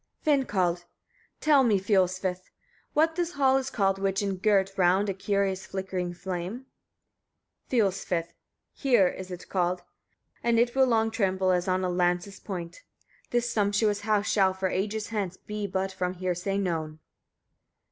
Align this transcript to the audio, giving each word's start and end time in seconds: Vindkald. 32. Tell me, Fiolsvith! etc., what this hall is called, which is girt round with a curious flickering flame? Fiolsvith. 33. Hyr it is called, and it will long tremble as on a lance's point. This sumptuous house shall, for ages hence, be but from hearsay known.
Vindkald. 0.25 0.77
32. 0.77 0.87
Tell 1.41 1.63
me, 1.63 1.79
Fiolsvith! 1.79 2.29
etc., 2.31 2.51
what 2.93 3.15
this 3.15 3.33
hall 3.33 3.57
is 3.57 3.69
called, 3.69 3.99
which 3.99 4.23
is 4.23 4.33
girt 4.33 4.71
round 4.75 5.07
with 5.09 5.15
a 5.15 5.19
curious 5.19 5.67
flickering 5.67 6.11
flame? 6.15 6.65
Fiolsvith. 7.69 8.29
33. 8.79 8.91
Hyr 8.95 9.07
it 9.09 9.29
is 9.29 9.45
called, 9.45 9.83
and 10.41 10.57
it 10.57 10.73
will 10.75 10.87
long 10.87 11.11
tremble 11.11 11.51
as 11.51 11.67
on 11.67 11.83
a 11.83 11.89
lance's 11.91 12.39
point. 12.39 12.81
This 13.29 13.51
sumptuous 13.51 13.99
house 14.01 14.25
shall, 14.25 14.55
for 14.55 14.69
ages 14.69 15.09
hence, 15.09 15.37
be 15.37 15.67
but 15.67 15.91
from 15.91 16.15
hearsay 16.15 16.57
known. 16.57 16.97